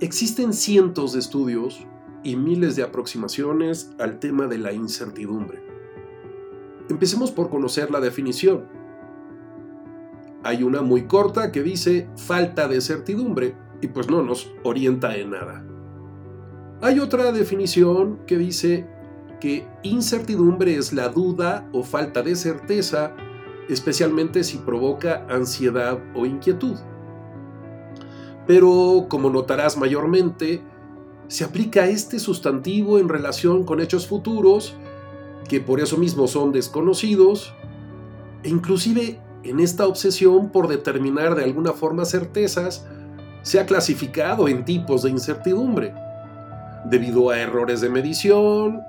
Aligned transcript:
Existen 0.00 0.52
cientos 0.52 1.12
de 1.12 1.18
estudios 1.18 1.84
y 2.22 2.36
miles 2.36 2.76
de 2.76 2.84
aproximaciones 2.84 3.90
al 3.98 4.20
tema 4.20 4.46
de 4.46 4.58
la 4.58 4.72
incertidumbre. 4.72 5.60
Empecemos 6.88 7.32
por 7.32 7.50
conocer 7.50 7.90
la 7.90 7.98
definición. 7.98 8.64
Hay 10.44 10.62
una 10.62 10.82
muy 10.82 11.08
corta 11.08 11.50
que 11.50 11.64
dice 11.64 12.08
falta 12.16 12.68
de 12.68 12.80
certidumbre 12.80 13.56
y 13.80 13.88
pues 13.88 14.08
no 14.08 14.22
nos 14.22 14.52
orienta 14.62 15.16
en 15.16 15.30
nada. 15.30 15.66
Hay 16.80 17.00
otra 17.00 17.32
definición 17.32 18.20
que 18.24 18.38
dice 18.38 18.86
que 19.40 19.66
incertidumbre 19.82 20.76
es 20.76 20.92
la 20.92 21.08
duda 21.08 21.68
o 21.72 21.82
falta 21.82 22.22
de 22.22 22.36
certeza, 22.36 23.16
especialmente 23.68 24.44
si 24.44 24.58
provoca 24.58 25.26
ansiedad 25.28 25.98
o 26.14 26.24
inquietud. 26.24 26.76
Pero, 28.48 29.06
como 29.10 29.28
notarás 29.28 29.76
mayormente, 29.76 30.62
se 31.28 31.44
aplica 31.44 31.86
este 31.86 32.18
sustantivo 32.18 32.98
en 32.98 33.10
relación 33.10 33.62
con 33.62 33.78
hechos 33.78 34.06
futuros, 34.06 34.74
que 35.46 35.60
por 35.60 35.80
eso 35.80 35.98
mismo 35.98 36.26
son 36.26 36.50
desconocidos, 36.50 37.54
e 38.42 38.48
inclusive 38.48 39.20
en 39.44 39.60
esta 39.60 39.86
obsesión 39.86 40.48
por 40.50 40.66
determinar 40.66 41.34
de 41.34 41.44
alguna 41.44 41.74
forma 41.74 42.06
certezas, 42.06 42.86
se 43.42 43.60
ha 43.60 43.66
clasificado 43.66 44.48
en 44.48 44.64
tipos 44.64 45.02
de 45.02 45.10
incertidumbre, 45.10 45.92
debido 46.86 47.28
a 47.28 47.38
errores 47.38 47.82
de 47.82 47.90
medición, 47.90 48.80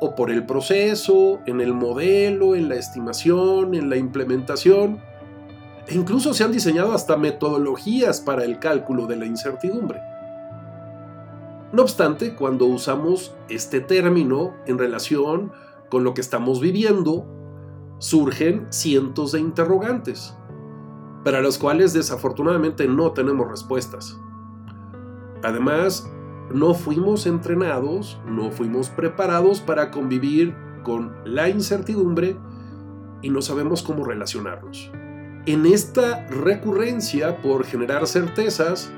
o 0.00 0.14
por 0.14 0.30
el 0.30 0.46
proceso, 0.46 1.40
en 1.44 1.60
el 1.60 1.74
modelo, 1.74 2.54
en 2.54 2.70
la 2.70 2.76
estimación, 2.76 3.74
en 3.74 3.90
la 3.90 3.96
implementación, 3.98 5.02
incluso 5.90 6.34
se 6.34 6.44
han 6.44 6.52
diseñado 6.52 6.92
hasta 6.92 7.16
metodologías 7.16 8.20
para 8.20 8.44
el 8.44 8.58
cálculo 8.58 9.06
de 9.06 9.16
la 9.16 9.26
incertidumbre. 9.26 10.00
No 11.72 11.82
obstante, 11.82 12.34
cuando 12.34 12.66
usamos 12.66 13.34
este 13.48 13.80
término 13.80 14.54
en 14.66 14.78
relación 14.78 15.52
con 15.88 16.04
lo 16.04 16.14
que 16.14 16.20
estamos 16.20 16.60
viviendo, 16.60 17.26
surgen 17.98 18.66
cientos 18.70 19.32
de 19.32 19.40
interrogantes, 19.40 20.36
para 21.24 21.40
los 21.40 21.56
cuales 21.56 21.92
desafortunadamente 21.92 22.86
no 22.88 23.12
tenemos 23.12 23.48
respuestas. 23.48 24.18
Además, 25.42 26.10
no 26.52 26.74
fuimos 26.74 27.26
entrenados, 27.26 28.20
no 28.26 28.50
fuimos 28.50 28.90
preparados 28.90 29.60
para 29.60 29.90
convivir 29.90 30.54
con 30.82 31.14
la 31.24 31.48
incertidumbre 31.48 32.36
y 33.22 33.30
no 33.30 33.40
sabemos 33.40 33.82
cómo 33.82 34.04
relacionarnos. 34.04 34.90
En 35.44 35.66
esta 35.66 36.24
recurrencia 36.28 37.42
por 37.42 37.64
generar 37.64 38.06
certezas, 38.06 38.92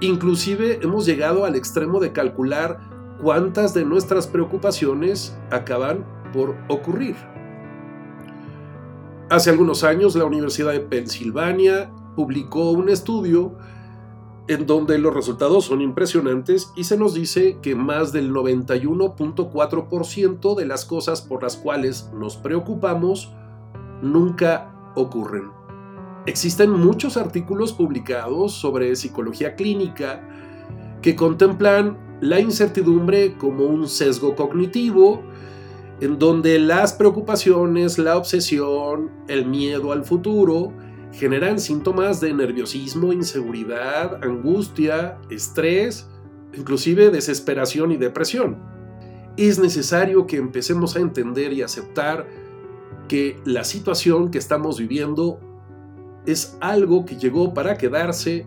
inclusive 0.00 0.80
hemos 0.82 1.06
llegado 1.06 1.44
al 1.44 1.54
extremo 1.54 2.00
de 2.00 2.10
calcular 2.10 2.80
cuántas 3.22 3.72
de 3.72 3.84
nuestras 3.84 4.26
preocupaciones 4.26 5.38
acaban 5.52 6.04
por 6.32 6.56
ocurrir. 6.68 7.14
Hace 9.30 9.50
algunos 9.50 9.84
años 9.84 10.16
la 10.16 10.24
Universidad 10.24 10.72
de 10.72 10.80
Pensilvania 10.80 11.92
publicó 12.16 12.72
un 12.72 12.88
estudio 12.88 13.54
en 14.48 14.66
donde 14.66 14.98
los 14.98 15.14
resultados 15.14 15.66
son 15.66 15.80
impresionantes 15.80 16.72
y 16.74 16.82
se 16.82 16.96
nos 16.96 17.14
dice 17.14 17.58
que 17.62 17.76
más 17.76 18.10
del 18.10 18.32
91.4% 18.32 20.56
de 20.56 20.66
las 20.66 20.84
cosas 20.84 21.22
por 21.22 21.44
las 21.44 21.56
cuales 21.56 22.10
nos 22.12 22.36
preocupamos 22.36 23.32
nunca 24.02 24.71
ocurren. 24.94 25.50
Existen 26.26 26.70
muchos 26.70 27.16
artículos 27.16 27.72
publicados 27.72 28.52
sobre 28.52 28.94
psicología 28.94 29.56
clínica 29.56 30.20
que 31.00 31.16
contemplan 31.16 31.98
la 32.20 32.38
incertidumbre 32.38 33.36
como 33.36 33.64
un 33.64 33.88
sesgo 33.88 34.36
cognitivo, 34.36 35.20
en 36.00 36.18
donde 36.18 36.60
las 36.60 36.92
preocupaciones, 36.92 37.98
la 37.98 38.16
obsesión, 38.16 39.10
el 39.26 39.46
miedo 39.46 39.92
al 39.92 40.04
futuro, 40.04 40.72
generan 41.12 41.58
síntomas 41.58 42.20
de 42.20 42.32
nerviosismo, 42.32 43.12
inseguridad, 43.12 44.22
angustia, 44.24 45.18
estrés, 45.30 46.08
inclusive 46.54 47.10
desesperación 47.10 47.92
y 47.92 47.96
depresión. 47.96 48.58
Es 49.36 49.58
necesario 49.58 50.26
que 50.26 50.36
empecemos 50.36 50.94
a 50.96 51.00
entender 51.00 51.52
y 51.52 51.62
aceptar 51.62 52.28
que 53.12 53.36
la 53.44 53.62
situación 53.62 54.30
que 54.30 54.38
estamos 54.38 54.78
viviendo 54.78 55.38
es 56.24 56.56
algo 56.62 57.04
que 57.04 57.16
llegó 57.16 57.52
para 57.52 57.76
quedarse 57.76 58.46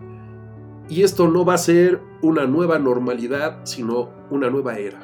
y 0.88 1.04
esto 1.04 1.28
no 1.28 1.44
va 1.44 1.54
a 1.54 1.58
ser 1.58 2.00
una 2.20 2.48
nueva 2.48 2.80
normalidad, 2.80 3.60
sino 3.62 4.10
una 4.28 4.50
nueva 4.50 4.76
era. 4.78 4.98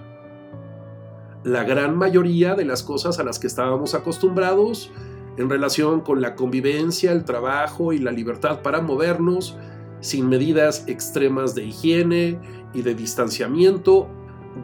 La 1.44 1.62
gran 1.62 1.96
mayoría 1.96 2.56
de 2.56 2.64
las 2.64 2.82
cosas 2.82 3.20
a 3.20 3.22
las 3.22 3.38
que 3.38 3.46
estábamos 3.46 3.94
acostumbrados 3.94 4.90
en 5.36 5.48
relación 5.48 6.00
con 6.00 6.20
la 6.20 6.34
convivencia, 6.34 7.12
el 7.12 7.24
trabajo 7.24 7.92
y 7.92 8.00
la 8.00 8.10
libertad 8.10 8.62
para 8.62 8.80
movernos 8.80 9.56
sin 10.00 10.28
medidas 10.28 10.88
extremas 10.88 11.54
de 11.54 11.66
higiene 11.66 12.40
y 12.74 12.82
de 12.82 12.96
distanciamiento, 12.96 14.08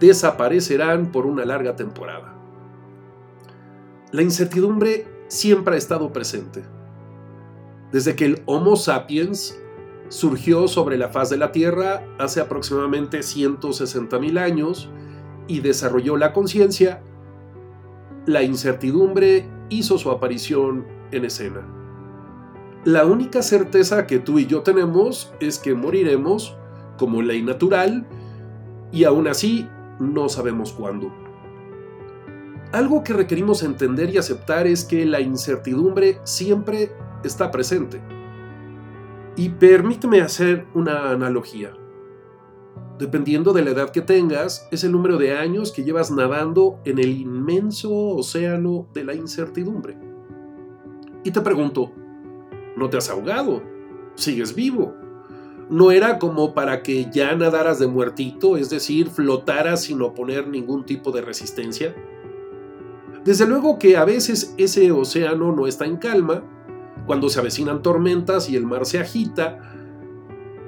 desaparecerán 0.01 1.13
por 1.13 1.25
una 1.25 1.45
larga 1.45 1.77
temporada. 1.77 2.38
La 4.11 4.23
incertidumbre 4.23 5.07
siempre 5.29 5.75
ha 5.75 5.79
estado 5.79 6.15
presente. 6.15 6.65
Desde 7.93 8.17
que 8.17 8.25
el 8.25 8.43
Homo 8.47 8.77
sapiens 8.77 9.61
surgió 10.09 10.67
sobre 10.67 10.97
la 10.97 11.11
faz 11.11 11.29
de 11.29 11.37
la 11.37 11.53
Tierra 11.53 12.07
hace 12.19 12.41
aproximadamente 12.41 13.19
160.000 13.19 14.39
años 14.39 14.89
y 15.47 15.61
desarrolló 15.61 16.17
la 16.17 16.33
conciencia, 16.33 17.03
la 18.25 18.43
incertidumbre 18.43 19.47
hizo 19.69 19.99
su 19.99 20.11
aparición 20.11 20.87
en 21.11 21.27
escena. 21.27 21.67
La 22.85 23.05
única 23.05 23.43
certeza 23.43 24.07
que 24.07 24.21
tú 24.21 24.39
y 24.39 24.47
yo 24.47 24.63
tenemos 24.63 25.35
es 25.39 25.59
que 25.59 25.75
moriremos 25.75 26.57
como 26.97 27.21
ley 27.21 27.43
natural 27.43 28.07
y 28.91 29.05
aún 29.05 29.29
así 29.29 29.69
no 30.01 30.31
sabemos 30.31 30.73
cuándo. 30.73 31.28
Algo 32.73 33.03
que 33.03 33.15
requerimos 33.15 33.63
entender 33.63 34.11
y 34.11 34.19
aceptar 34.19 34.67
es 34.67 34.85
que 34.85 35.07
la 35.07 35.21
incertidumbre 35.21 36.19
siempre 36.25 36.93
está 37.25 37.51
presente. 37.51 37.99
Y 39.37 39.49
permíteme 39.49 40.21
hacer 40.21 40.67
una 40.75 41.11
analogía. 41.11 41.73
Dependiendo 42.99 43.55
de 43.55 43.63
la 43.63 43.71
edad 43.71 43.91
que 43.91 44.03
tengas, 44.03 44.69
es 44.71 44.85
el 44.85 44.93
número 44.93 45.17
de 45.17 45.35
años 45.35 45.73
que 45.73 45.83
llevas 45.83 46.11
nadando 46.11 46.79
en 46.85 46.99
el 46.99 47.11
inmenso 47.11 47.91
océano 47.91 48.87
de 48.93 49.05
la 49.05 49.15
incertidumbre. 49.15 49.97
Y 51.25 51.31
te 51.31 51.41
pregunto, 51.41 51.93
¿no 52.77 52.91
te 52.91 52.99
has 52.99 53.09
ahogado? 53.09 53.63
¿Sigues 54.15 54.55
vivo? 54.55 54.95
¿No 55.71 55.91
era 55.91 56.19
como 56.19 56.53
para 56.53 56.83
que 56.83 57.09
ya 57.11 57.35
nadaras 57.35 57.79
de 57.79 57.87
muertito, 57.87 58.57
es 58.59 58.69
decir, 58.69 59.09
flotaras 59.09 59.85
sin 59.85 60.03
oponer 60.03 60.49
ningún 60.49 60.85
tipo 60.85 61.13
de 61.13 61.23
resistencia? 61.23 61.95
Desde 63.25 63.47
luego 63.47 63.79
que 63.79 63.97
a 63.97 64.05
veces 64.05 64.55
ese 64.57 64.91
océano 64.93 65.53
no 65.53 65.67
está 65.67 65.85
en 65.85 65.97
calma, 65.97 66.43
cuando 67.07 67.29
se 67.29 67.41
avecinan 67.41 67.83
tormentas 67.83 68.49
y 68.51 68.57
el 68.57 68.67
mar 68.67 68.87
se 68.87 69.01
agita, 69.01 69.59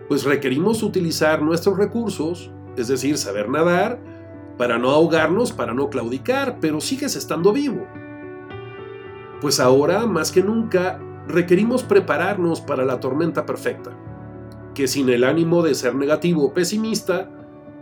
pues 0.08 0.24
requerimos 0.24 0.82
utilizar 0.82 1.42
nuestros 1.42 1.78
recursos, 1.78 2.50
es 2.76 2.88
decir, 2.88 3.16
saber 3.16 3.48
nadar, 3.48 4.00
para 4.58 4.78
no 4.78 4.90
ahogarnos, 4.90 5.52
para 5.52 5.72
no 5.72 5.88
claudicar, 5.88 6.58
pero 6.60 6.80
sigues 6.80 7.16
estando 7.16 7.52
vivo. 7.52 7.86
Pues 9.40 9.60
ahora, 9.60 10.06
más 10.06 10.32
que 10.32 10.42
nunca, 10.42 11.00
requerimos 11.28 11.82
prepararnos 11.82 12.60
para 12.60 12.84
la 12.84 13.00
tormenta 13.00 13.46
perfecta, 13.46 13.92
que 14.74 14.88
sin 14.88 15.08
el 15.08 15.24
ánimo 15.24 15.62
de 15.62 15.74
ser 15.74 15.94
negativo 15.94 16.44
o 16.44 16.52
pesimista, 16.52 17.30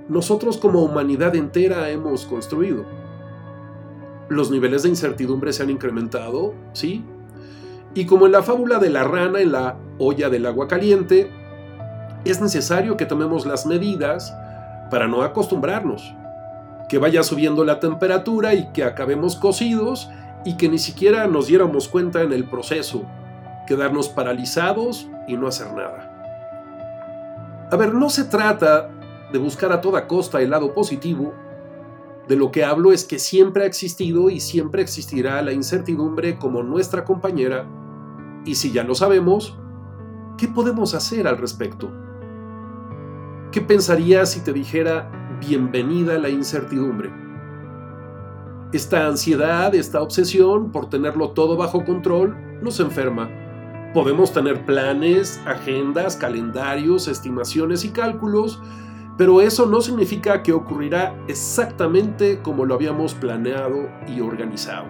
nosotros 0.09 0.59
como 0.59 0.82
humanidad 0.82 1.35
entera 1.35 1.91
hemos 1.91 2.26
construido. 2.26 2.85
Los 4.28 4.50
niveles 4.50 4.82
de 4.82 4.90
incertidumbre 4.90 5.52
se 5.52 5.62
han 5.62 5.70
incrementado, 5.70 6.54
¿sí? 6.72 7.04
Y 7.94 8.06
como 8.06 8.26
en 8.26 8.32
la 8.32 8.42
fábula 8.42 8.78
de 8.78 8.90
la 8.90 9.04
rana 9.04 9.40
en 9.40 9.52
la 9.52 9.76
olla 9.98 10.28
del 10.28 10.46
agua 10.46 10.69
caliente, 10.69 11.30
es 12.25 12.40
necesario 12.40 12.96
que 12.96 13.06
tomemos 13.06 13.46
las 13.46 13.64
medidas 13.66 14.34
para 14.90 15.08
no 15.08 15.22
acostumbrarnos, 15.22 16.14
que 16.88 16.98
vaya 16.98 17.22
subiendo 17.22 17.64
la 17.64 17.80
temperatura 17.80 18.54
y 18.54 18.70
que 18.72 18.84
acabemos 18.84 19.36
cocidos 19.36 20.10
y 20.44 20.56
que 20.56 20.69
ni 20.69 20.78
siquiera 20.78 21.26
nos 21.26 21.46
diéramos 21.46 21.88
cuenta 21.88 22.22
en 22.22 22.32
el 22.32 22.44
proceso, 22.44 23.02
quedarnos 23.66 24.08
paralizados 24.08 25.08
y 25.26 25.36
no 25.36 25.46
hacer 25.46 25.72
nada. 25.72 27.66
A 27.70 27.76
ver, 27.76 27.94
no 27.94 28.08
se 28.08 28.25
trata 28.25 28.90
de 29.32 29.38
buscar 29.38 29.72
a 29.72 29.80
toda 29.80 30.06
costa 30.06 30.40
el 30.40 30.50
lado 30.50 30.72
positivo, 30.72 31.34
de 32.28 32.36
lo 32.36 32.50
que 32.50 32.62
hablo 32.62 32.92
es 32.92 33.04
que 33.04 33.19
siempre 33.19 33.62
ha 33.62 33.66
existido 33.66 34.28
y 34.28 34.40
siempre 34.40 34.82
existirá 34.82 35.40
la 35.40 35.52
incertidumbre 35.52 36.38
como 36.38 36.62
nuestra 36.62 37.04
compañera, 37.04 37.66
y 38.44 38.54
si 38.54 38.70
ya 38.70 38.84
lo 38.84 38.94
sabemos, 38.94 39.58
¿qué 40.36 40.46
podemos 40.46 40.94
hacer 40.94 41.26
al 41.26 41.38
respecto? 41.38 41.90
¿Qué 43.50 43.62
pensarías 43.62 44.30
si 44.30 44.40
te 44.40 44.52
dijera 44.52 45.10
bienvenida 45.40 46.19
la 46.19 46.28
incertidumbre? 46.28 47.10
Esta 48.72 49.06
ansiedad, 49.06 49.75
esta 49.75 50.02
obsesión 50.02 50.70
por 50.70 50.90
tenerlo 50.90 51.30
todo 51.30 51.56
bajo 51.56 51.84
control, 51.86 52.36
nos 52.60 52.78
enferma. 52.80 53.30
Podemos 53.94 54.34
tener 54.34 54.66
planes, 54.66 55.40
agendas, 55.46 56.16
calendarios, 56.16 57.08
estimaciones 57.08 57.86
y 57.86 57.90
cálculos, 57.90 58.60
pero 59.19 59.41
eso 59.41 59.67
no 59.67 59.81
significa 59.81 60.44
que 60.44 60.53
ocurrirá 60.53 61.20
exactamente 61.26 62.41
como 62.41 62.65
lo 62.65 62.75
habíamos 62.75 63.15
planeado 63.15 63.91
y 64.06 64.20
organizado. 64.20 64.87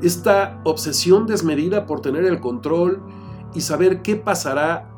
Esta 0.00 0.58
obsesión 0.64 1.26
desmedida 1.26 1.84
por 1.84 2.00
tener 2.00 2.24
el 2.24 2.40
control 2.40 3.02
y 3.54 3.60
saber 3.60 4.00
qué 4.00 4.16
pasará 4.16 4.90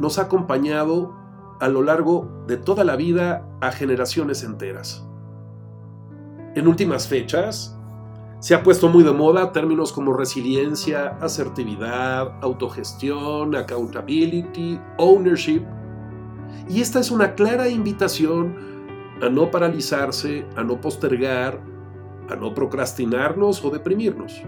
nos 0.00 0.18
ha 0.18 0.22
acompañado 0.22 1.14
a 1.60 1.68
lo 1.68 1.82
largo 1.82 2.28
de 2.48 2.56
toda 2.56 2.82
la 2.82 2.96
vida 2.96 3.46
a 3.60 3.70
generaciones 3.70 4.42
enteras. 4.42 5.06
En 6.56 6.66
últimas 6.66 7.06
fechas, 7.06 7.78
se 8.40 8.54
ha 8.54 8.64
puesto 8.64 8.88
muy 8.88 9.04
de 9.04 9.12
moda 9.12 9.52
términos 9.52 9.92
como 9.92 10.12
resiliencia, 10.12 11.18
asertividad, 11.20 12.32
autogestión, 12.40 13.54
accountability, 13.54 14.80
ownership, 14.96 15.62
y 16.68 16.80
esta 16.80 17.00
es 17.00 17.10
una 17.10 17.34
clara 17.34 17.68
invitación 17.68 18.54
a 19.22 19.28
no 19.28 19.50
paralizarse, 19.50 20.46
a 20.56 20.62
no 20.62 20.80
postergar, 20.80 21.60
a 22.28 22.36
no 22.36 22.54
procrastinarnos 22.54 23.64
o 23.64 23.70
deprimirnos. 23.70 24.42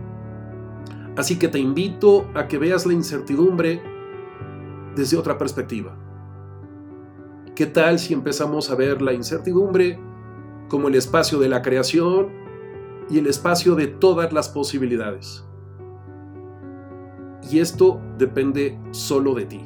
Así 1.16 1.38
que 1.38 1.48
te 1.48 1.58
invito 1.58 2.28
a 2.34 2.46
que 2.46 2.58
veas 2.58 2.86
la 2.86 2.92
incertidumbre 2.92 3.82
desde 4.94 5.16
otra 5.16 5.38
perspectiva. 5.38 5.96
¿Qué 7.54 7.66
tal 7.66 7.98
si 7.98 8.14
empezamos 8.14 8.70
a 8.70 8.74
ver 8.74 9.02
la 9.02 9.12
incertidumbre 9.12 9.98
como 10.68 10.88
el 10.88 10.94
espacio 10.94 11.38
de 11.38 11.48
la 11.48 11.62
creación 11.62 12.28
y 13.10 13.18
el 13.18 13.26
espacio 13.26 13.74
de 13.74 13.88
todas 13.88 14.32
las 14.32 14.48
posibilidades? 14.48 15.44
Y 17.50 17.58
esto 17.58 18.00
depende 18.16 18.78
solo 18.92 19.34
de 19.34 19.46
ti. 19.46 19.60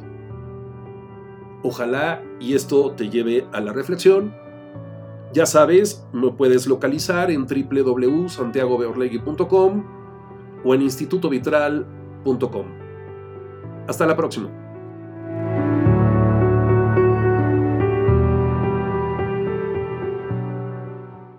Ojalá 1.64 2.22
y 2.38 2.54
esto 2.54 2.92
te 2.92 3.08
lleve 3.08 3.46
a 3.52 3.60
la 3.60 3.72
reflexión. 3.72 4.32
Ya 5.32 5.46
sabes, 5.46 6.06
me 6.12 6.30
puedes 6.30 6.66
localizar 6.66 7.30
en 7.30 7.46
www.santiagobeorlegui.com 7.46 9.84
o 10.62 10.74
en 10.74 10.82
institutovitral.com. 10.82 12.66
Hasta 13.88 14.06
la 14.06 14.14
próxima. 14.14 14.63